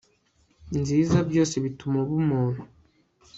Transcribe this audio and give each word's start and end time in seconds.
nziza 0.79 1.17
byose 1.29 1.55
bituma 1.65 1.97
uba 2.03 2.13
umuntu 2.21 2.61